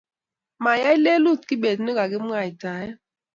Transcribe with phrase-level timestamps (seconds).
[0.63, 2.87] Mayai lelut kibet ne kakimwaitae